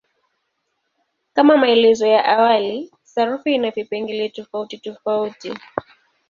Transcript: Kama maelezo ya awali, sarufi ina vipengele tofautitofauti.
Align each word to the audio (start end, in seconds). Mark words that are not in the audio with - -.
Kama 1.33 1.57
maelezo 1.57 2.07
ya 2.07 2.25
awali, 2.25 2.91
sarufi 3.03 3.55
ina 3.55 3.71
vipengele 3.71 4.29
tofautitofauti. 4.29 5.53